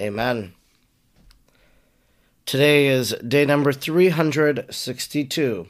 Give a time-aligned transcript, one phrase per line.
[0.00, 0.54] Amen.
[2.46, 5.68] Today is day number 362.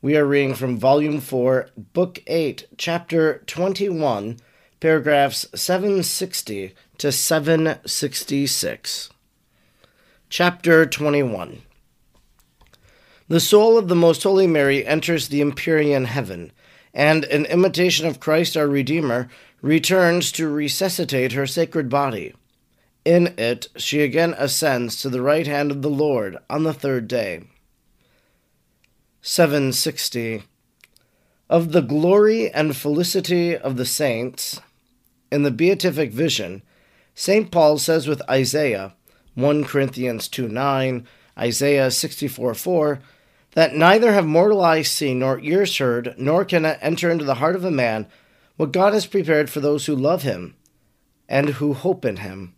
[0.00, 4.38] We are reading from Volume 4, Book 8, Chapter 21,
[4.80, 9.10] paragraphs 760 to 766.
[10.30, 11.60] Chapter 21
[13.28, 16.50] The soul of the Most Holy Mary enters the Empyrean heaven,
[16.94, 19.28] and, in imitation of Christ our Redeemer,
[19.60, 22.32] returns to resuscitate her sacred body.
[23.04, 27.08] In it she again ascends to the right hand of the Lord on the third
[27.08, 27.44] day.
[29.22, 30.42] 760.
[31.48, 34.60] Of the glory and felicity of the saints,
[35.30, 36.62] in the beatific vision,
[37.14, 37.50] St.
[37.50, 38.94] Paul says with Isaiah,
[39.34, 41.06] 1 Corinthians 2 9,
[41.38, 43.00] Isaiah 64 4,
[43.52, 47.56] that neither have mortal eyes seen, nor ears heard, nor can enter into the heart
[47.56, 48.06] of a man
[48.56, 50.54] what God has prepared for those who love him
[51.28, 52.54] and who hope in him.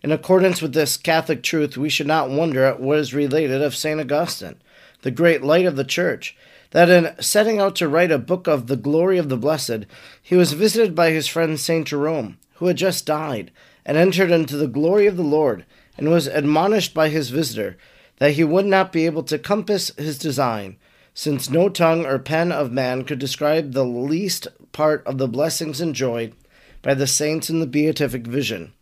[0.00, 3.74] In accordance with this Catholic truth, we should not wonder at what is related of
[3.74, 4.00] St.
[4.00, 4.54] Augustine,
[5.02, 6.36] the great light of the Church,
[6.70, 9.86] that in setting out to write a book of the glory of the blessed,
[10.22, 11.86] he was visited by his friend St.
[11.88, 13.50] Jerome, who had just died,
[13.84, 15.64] and entered into the glory of the Lord,
[15.96, 17.76] and was admonished by his visitor
[18.18, 20.76] that he would not be able to compass his design,
[21.12, 25.80] since no tongue or pen of man could describe the least part of the blessings
[25.80, 26.34] enjoyed
[26.82, 28.72] by the saints in the beatific vision.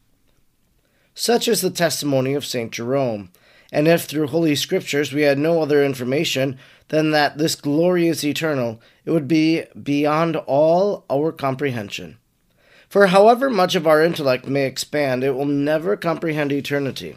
[1.18, 2.70] Such is the testimony of St.
[2.70, 3.30] Jerome.
[3.72, 8.22] And if through Holy Scriptures we had no other information than that this glory is
[8.22, 12.18] eternal, it would be beyond all our comprehension.
[12.90, 17.16] For however much of our intellect may expand, it will never comprehend eternity.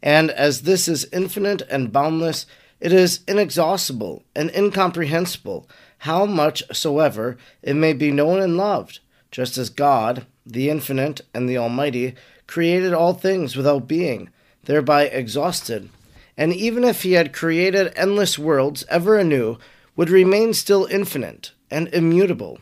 [0.00, 2.46] And as this is infinite and boundless,
[2.78, 5.68] it is inexhaustible and incomprehensible,
[5.98, 9.00] how much soever it may be known and loved,
[9.32, 12.14] just as God, the infinite and the Almighty,
[12.50, 14.28] created all things without being,
[14.64, 15.88] thereby exhausted,
[16.36, 19.56] and even if he had created endless worlds ever anew,
[19.94, 22.58] would remain still infinite and immutable.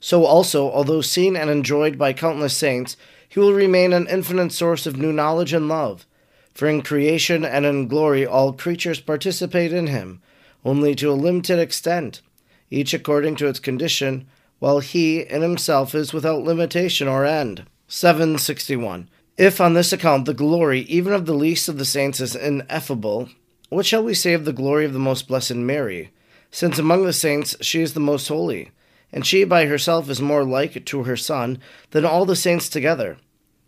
[0.00, 2.96] So also, although seen and enjoyed by countless saints,
[3.28, 6.06] he will remain an infinite source of new knowledge and love.
[6.54, 10.22] For in creation and in glory all creatures participate in him,
[10.64, 12.22] only to a limited extent,
[12.70, 14.26] each according to its condition,
[14.60, 17.66] while he in himself is without limitation or end.
[17.92, 19.08] 761.
[19.36, 23.28] If on this account the glory even of the least of the saints is ineffable,
[23.68, 26.12] what shall we say of the glory of the most blessed Mary?
[26.52, 28.70] Since among the saints she is the most holy,
[29.12, 31.58] and she by herself is more like to her Son
[31.90, 33.16] than all the saints together.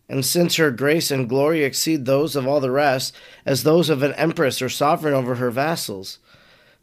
[0.08, 4.04] And since her grace and glory exceed those of all the rest, as those of
[4.04, 6.20] an empress or sovereign over her vassals,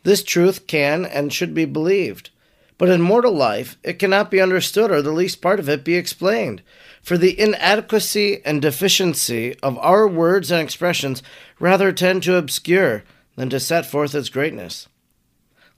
[0.04, 2.32] this truth can and should be believed.
[2.80, 5.96] But in mortal life, it cannot be understood or the least part of it be
[5.96, 6.64] explained.
[7.04, 11.22] For the inadequacy and deficiency of our words and expressions
[11.60, 13.04] rather tend to obscure
[13.36, 14.88] than to set forth its greatness.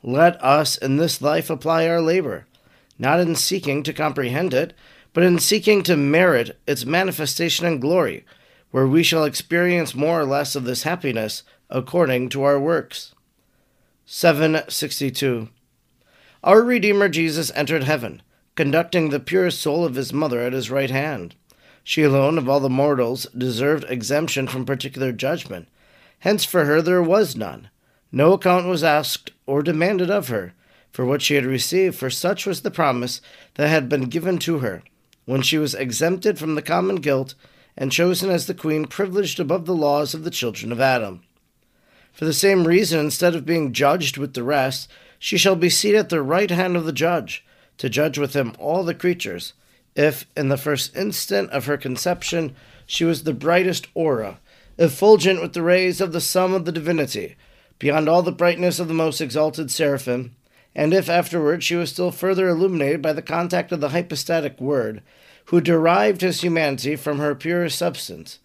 [0.04, 2.46] Let us in this life apply our labor,
[3.00, 4.76] not in seeking to comprehend it,
[5.12, 8.26] but in seeking to merit its manifestation and glory,
[8.70, 13.16] where we shall experience more or less of this happiness according to our works.
[14.06, 15.50] 762.
[16.44, 18.24] Our Redeemer Jesus entered heaven,
[18.56, 21.36] conducting the pure soul of his mother at his right hand.
[21.84, 25.68] She alone of all the mortals deserved exemption from particular judgment.
[26.20, 27.70] Hence for her there was none.
[28.12, 30.54] No account was asked or demanded of her
[30.92, 33.22] for what she had received, for such was the promise
[33.54, 34.84] that had been given to her,
[35.26, 37.34] when she was exempted from the common guilt
[37.78, 41.22] and chosen as the queen privileged above the laws of the children of Adam.
[42.12, 44.92] For the same reason, instead of being judged with the rest,
[45.24, 47.46] she shall be seated at the right hand of the judge,
[47.78, 49.54] to judge with him all the creatures.
[49.96, 52.56] If, in the first instant of her conception,
[52.88, 54.40] she was the brightest aura,
[54.80, 57.36] effulgent with the rays of the sun of the divinity,
[57.78, 60.36] beyond all the brightness of the most exalted seraphim,
[60.74, 65.04] and if afterward she was still further illuminated by the contact of the hypostatic Word,
[65.46, 68.40] who derived his humanity from her pure substance,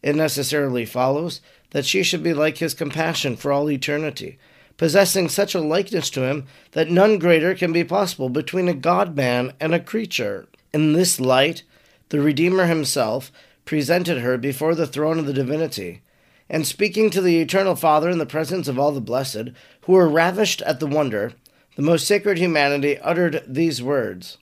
[0.00, 1.40] it necessarily follows
[1.70, 4.38] that she should be like his compassion for all eternity,
[4.80, 9.14] possessing such a likeness to him that none greater can be possible between a God
[9.14, 10.48] man and a creature.
[10.72, 11.64] In this light,
[12.08, 13.30] the Redeemer himself
[13.66, 16.00] presented her before the throne of the divinity,
[16.48, 19.50] and speaking to the eternal Father in the presence of all the blessed,
[19.82, 21.34] who were ravished at the wonder,
[21.76, 24.38] the most sacred humanity uttered these words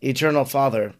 [0.00, 0.94] Eternal Father,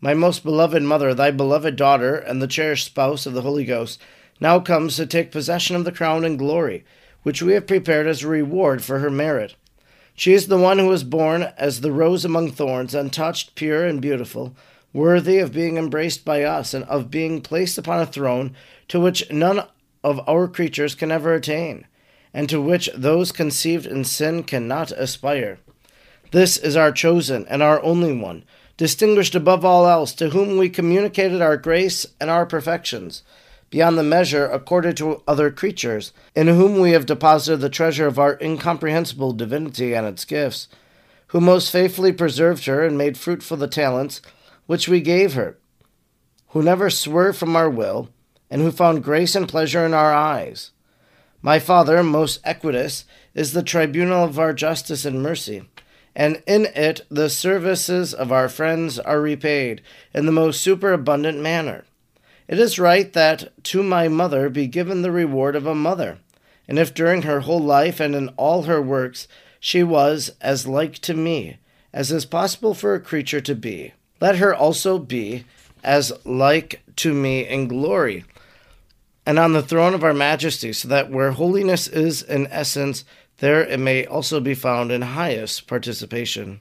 [0.00, 4.00] my most beloved mother, thy beloved daughter, and the cherished spouse of the Holy Ghost,
[4.40, 6.84] now comes to take possession of the crown and glory,
[7.26, 9.56] which we have prepared as a reward for her merit.
[10.14, 14.00] She is the one who was born as the rose among thorns, untouched, pure, and
[14.00, 14.54] beautiful,
[14.92, 18.54] worthy of being embraced by us, and of being placed upon a throne
[18.86, 19.66] to which none
[20.04, 21.88] of our creatures can ever attain
[22.32, 25.58] and to which those conceived in sin cannot aspire.
[26.30, 28.44] This is our chosen and our only one,
[28.76, 33.24] distinguished above all else, to whom we communicated our grace and our perfections,
[33.76, 38.18] beyond the measure accorded to other creatures, in whom we have deposited the treasure of
[38.18, 40.66] our incomprehensible divinity and its gifts,
[41.26, 44.22] who most faithfully preserved her and made fruitful the talents
[44.64, 45.58] which we gave her,
[46.48, 48.08] who never swerved from our will,
[48.48, 50.70] and who found grace and pleasure in our eyes
[51.42, 55.68] my Father, most equitous, is the tribunal of our justice and mercy,
[56.14, 59.82] and in it the services of our friends are repaid
[60.14, 61.84] in the most superabundant manner.
[62.48, 66.18] It is right that to my mother be given the reward of a mother,
[66.68, 69.26] and if during her whole life and in all her works
[69.58, 71.58] she was as like to me
[71.92, 75.44] as is possible for a creature to be, let her also be
[75.82, 78.24] as like to me in glory
[79.26, 83.04] and on the throne of our majesty, so that where holiness is in essence,
[83.38, 86.60] there it may also be found in highest participation.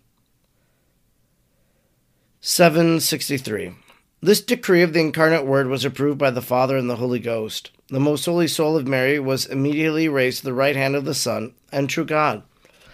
[2.41, 3.75] 763.
[4.21, 7.69] This decree of the incarnate Word was approved by the Father and the Holy Ghost.
[7.89, 11.13] The most holy soul of Mary was immediately raised to the right hand of the
[11.13, 12.41] Son and true God,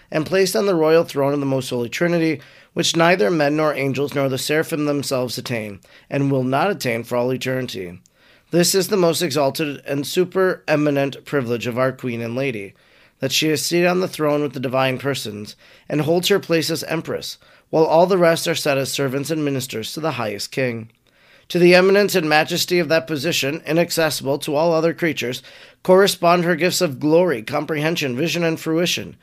[0.09, 2.41] and placed on the royal throne of the most holy Trinity,
[2.73, 5.79] which neither men nor angels nor the seraphim themselves attain,
[6.09, 8.01] and will not attain for all eternity.
[8.49, 12.73] This is the most exalted and supereminent privilege of our Queen and Lady,
[13.19, 15.55] that she is seated on the throne with the divine persons,
[15.87, 17.37] and holds her place as empress,
[17.69, 20.89] while all the rest are set as servants and ministers to the highest king.
[21.51, 25.43] To the eminence and majesty of that position, inaccessible to all other creatures,
[25.83, 29.17] correspond her gifts of glory, comprehension, vision, and fruition,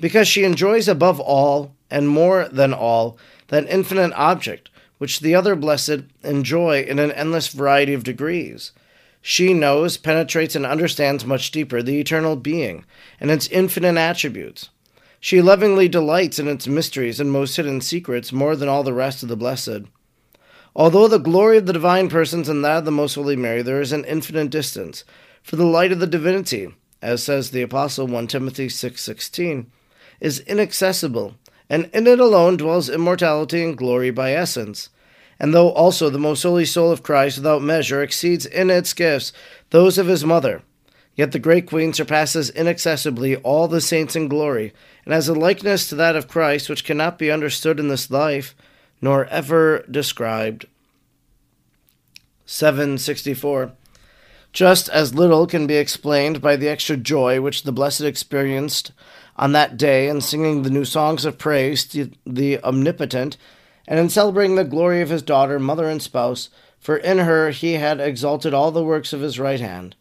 [0.00, 5.54] because she enjoys above all, and more than all, that infinite object which the other
[5.54, 8.72] blessed enjoy in an endless variety of degrees.
[9.20, 12.86] She knows, penetrates, and understands much deeper the eternal being
[13.20, 14.70] and its infinite attributes.
[15.20, 19.22] She lovingly delights in its mysteries and most hidden secrets more than all the rest
[19.22, 19.82] of the blessed.
[20.76, 23.80] Although the glory of the divine persons and that of the most holy Mary, there
[23.80, 25.04] is an infinite distance,
[25.40, 26.68] for the light of the divinity,
[27.00, 29.66] as says the Apostle 1 Timothy 6:16,
[30.20, 31.36] is inaccessible,
[31.70, 34.88] and in it alone dwells immortality and glory by essence.
[35.38, 39.32] And though also the most holy soul of Christ without measure exceeds in its gifts
[39.70, 40.62] those of his mother,
[41.14, 44.72] yet the great queen surpasses inaccessibly all the saints in glory,
[45.04, 48.56] and has a likeness to that of Christ which cannot be understood in this life,
[49.04, 50.64] nor ever described.
[52.46, 53.72] 764.
[54.50, 58.92] Just as little can be explained by the extra joy which the blessed experienced
[59.36, 63.36] on that day in singing the new songs of praise to the Omnipotent
[63.86, 67.74] and in celebrating the glory of his daughter, mother, and spouse, for in her he
[67.74, 69.96] had exalted all the works of his right hand,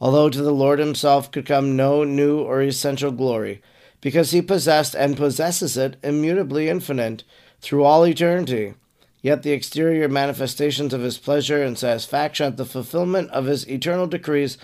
[0.00, 3.60] although to the Lord himself could come no new or essential glory,
[4.00, 7.22] because he possessed and possesses it immutably infinite
[7.66, 8.74] through all eternity.
[9.22, 14.06] Yet the exterior manifestations of his pleasure and satisfaction at the fulfillment of his eternal
[14.06, 14.56] decrees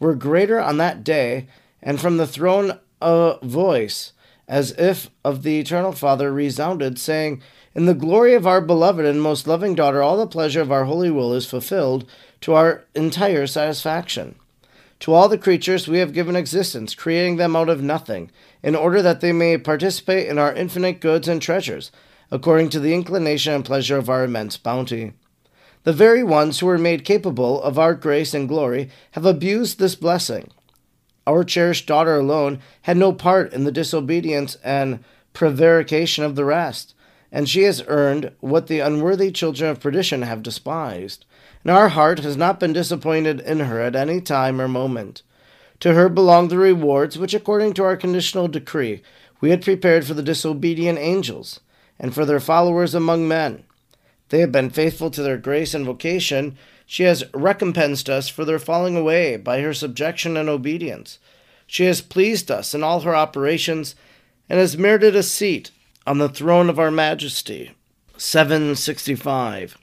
[0.00, 1.46] were greater on that day,
[1.80, 4.12] and from the throne a voice,
[4.48, 7.40] as if of the eternal Father resounded, saying,
[7.76, 10.86] In the glory of our beloved and most loving daughter, all the pleasure of our
[10.86, 12.10] holy will is fulfilled
[12.40, 14.34] to our entire satisfaction.
[15.00, 18.32] To all the creatures we have given existence, creating them out of nothing,
[18.64, 21.92] in order that they may participate in our infinite goods and treasures,
[22.30, 25.12] according to the inclination and pleasure of our immense bounty.
[25.84, 29.94] The very ones who were made capable of our grace and glory have abused this
[29.94, 30.50] blessing.
[31.26, 36.94] Our cherished daughter alone had no part in the disobedience and prevarication of the rest,
[37.30, 41.24] and she has earned what the unworthy children of perdition have despised
[41.64, 45.22] and our heart has not been disappointed in her at any time or moment.
[45.80, 49.02] To her belong the rewards which, according to our conditional decree,
[49.40, 51.60] we had prepared for the disobedient angels,
[51.98, 53.64] and for their followers among men.
[54.28, 56.56] They have been faithful to their grace and vocation.
[56.86, 61.18] She has recompensed us for their falling away by her subjection and obedience.
[61.66, 63.94] She has pleased us in all her operations,
[64.48, 65.70] and has merited a seat
[66.06, 67.72] on the throne of our majesty.
[68.16, 69.76] 765.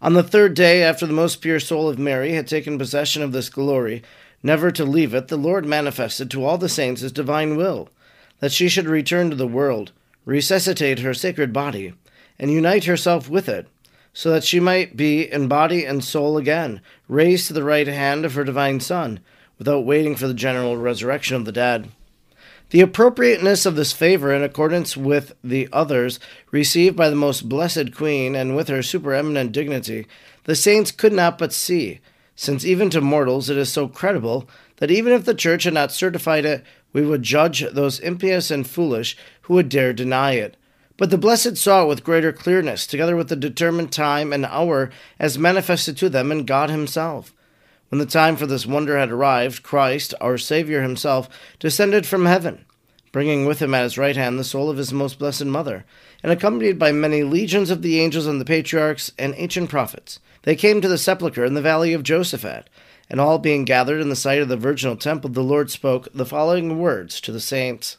[0.00, 3.32] On the third day, after the most pure soul of Mary had taken possession of
[3.32, 4.02] this glory,
[4.42, 7.88] never to leave it, the Lord manifested to all the saints his divine will,
[8.40, 9.92] that she should return to the world,
[10.24, 11.94] resuscitate her sacred body,
[12.38, 13.68] and unite herself with it,
[14.12, 18.24] so that she might be in body and soul again, raised to the right hand
[18.24, 19.20] of her divine Son,
[19.58, 21.88] without waiting for the general resurrection of the dead.
[22.70, 26.18] The appropriateness of this favor, in accordance with the others
[26.50, 30.06] received by the most blessed Queen, and with her supereminent dignity,
[30.44, 32.00] the saints could not but see,
[32.34, 35.92] since even to mortals it is so credible that even if the Church had not
[35.92, 40.56] certified it, we would judge those impious and foolish who would dare deny it.
[40.96, 44.90] But the blessed saw it with greater clearness, together with the determined time and hour
[45.18, 47.34] as manifested to them in God Himself.
[47.94, 51.28] When the time for this wonder had arrived, Christ, our Saviour himself,
[51.60, 52.64] descended from heaven,
[53.12, 55.84] bringing with him at his right hand the soul of his most blessed Mother,
[56.22, 60.18] and accompanied by many legions of the angels and the patriarchs and ancient prophets.
[60.42, 62.64] They came to the sepulchre in the valley of Josaphat,
[63.08, 66.26] and all being gathered in the sight of the virginal temple, the Lord spoke the
[66.26, 67.98] following words to the saints.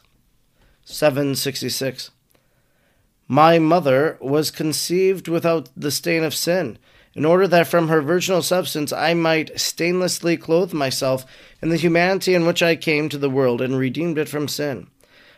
[0.86, 2.10] 766.
[3.26, 6.78] My mother was conceived without the stain of sin
[7.12, 11.26] in order that from her virginal substance I might stainlessly clothe myself
[11.60, 14.86] in the humanity in which I came to the world and redeemed it from sin.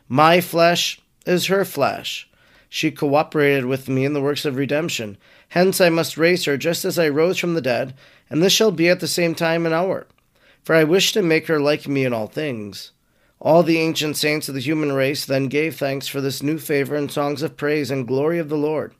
[0.06, 2.28] My flesh is her flesh.
[2.68, 5.16] She cooperated with me in the works of redemption.
[5.48, 7.94] Hence I must raise her just as I rose from the dead,
[8.28, 10.06] and this shall be at the same time and hour.
[10.62, 12.92] For I wish to make her like me in all things.
[13.40, 16.96] All the ancient saints of the human race then gave thanks for this new favor
[16.96, 18.94] in songs of praise and glory of the Lord.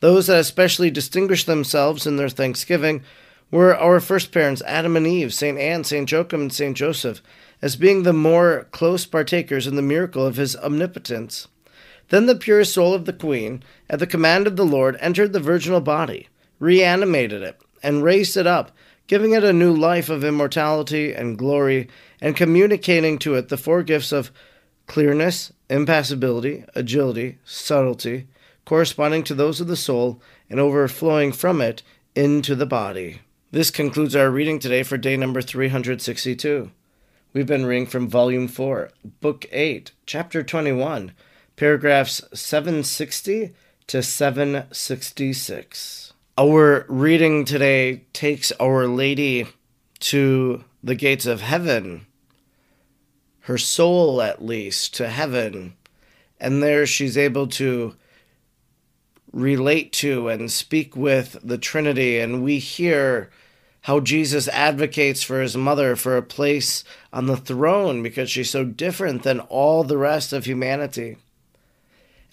[0.00, 3.02] Those that especially distinguished themselves in their thanksgiving
[3.50, 5.58] were our first parents, Adam and Eve, St.
[5.58, 6.10] Anne, St.
[6.10, 6.76] Joachim, and St.
[6.76, 7.22] Joseph,
[7.60, 11.48] as being the more close partakers in the miracle of his omnipotence.
[12.10, 15.40] Then the pure soul of the Queen, at the command of the Lord, entered the
[15.40, 16.28] virginal body,
[16.60, 18.70] reanimated it, and raised it up,
[19.06, 21.88] giving it a new life of immortality and glory,
[22.20, 24.30] and communicating to it the four gifts of
[24.86, 28.26] clearness, impassibility, agility, subtlety,
[28.64, 31.82] corresponding to those of the soul and overflowing from it
[32.14, 33.20] into the body.
[33.50, 36.70] This concludes our reading today for day number 362.
[37.32, 41.12] We've been reading from Volume 4, Book 8, Chapter 21,
[41.54, 43.54] paragraphs 760
[43.86, 46.05] to 766.
[46.38, 49.46] Our reading today takes Our Lady
[50.00, 52.04] to the gates of heaven,
[53.40, 55.76] her soul at least, to heaven,
[56.38, 57.94] and there she's able to
[59.32, 63.30] relate to and speak with the Trinity, and we hear
[63.84, 68.62] how Jesus advocates for his mother for a place on the throne because she's so
[68.62, 71.16] different than all the rest of humanity.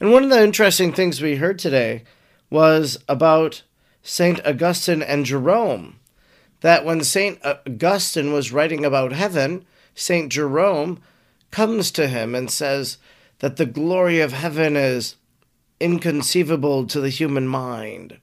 [0.01, 2.03] And one of the interesting things we heard today
[2.49, 3.61] was about
[4.03, 4.45] St.
[4.45, 5.99] Augustine and Jerome.
[6.61, 7.39] That when St.
[7.43, 10.31] Augustine was writing about heaven, St.
[10.31, 11.01] Jerome
[11.51, 12.97] comes to him and says
[13.39, 15.15] that the glory of heaven is
[15.79, 18.19] inconceivable to the human mind.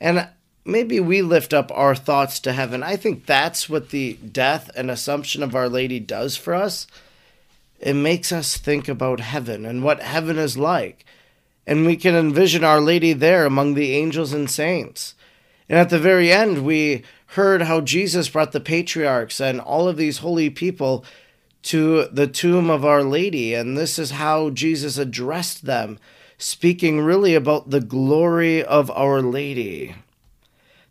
[0.00, 0.28] And
[0.64, 2.82] maybe we lift up our thoughts to heaven.
[2.82, 6.86] I think that's what the death and assumption of Our Lady does for us.
[7.78, 11.04] It makes us think about heaven and what heaven is like.
[11.70, 15.14] And we can envision Our Lady there among the angels and saints.
[15.68, 19.96] And at the very end, we heard how Jesus brought the patriarchs and all of
[19.96, 21.04] these holy people
[21.62, 26.00] to the tomb of Our Lady, and this is how Jesus addressed them,
[26.38, 29.94] speaking really about the glory of Our Lady.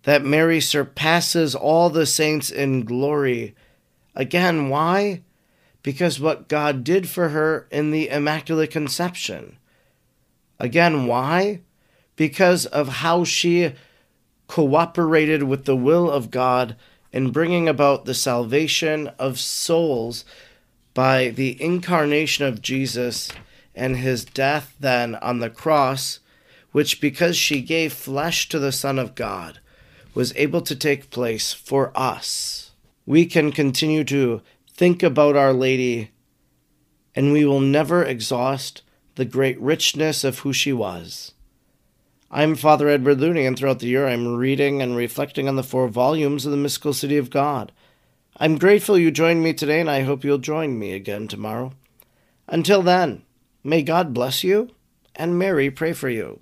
[0.03, 3.53] That Mary surpasses all the saints in glory.
[4.15, 5.23] Again, why?
[5.83, 9.57] because what God did for her in the Immaculate Conception.
[10.59, 11.61] Again, why?
[12.15, 13.73] Because of how she
[14.47, 16.75] cooperated with the will of God
[17.13, 20.25] in bringing about the salvation of souls
[20.93, 23.31] by the incarnation of Jesus
[23.73, 26.19] and his death then on the cross,
[26.71, 29.59] which, because she gave flesh to the Son of God,
[30.13, 32.71] was able to take place for us.
[33.05, 34.41] We can continue to
[34.73, 36.11] think about Our Lady,
[37.15, 38.81] and we will never exhaust
[39.19, 41.33] the great richness of who she was.
[42.31, 45.89] I'm Father Edward Looney, and throughout the year I'm reading and reflecting on the four
[45.89, 47.73] volumes of the Mystical City of God.
[48.37, 51.73] I'm grateful you joined me today, and I hope you'll join me again tomorrow.
[52.47, 53.23] Until then,
[53.61, 54.69] may God bless you,
[55.17, 56.39] and Mary pray for you.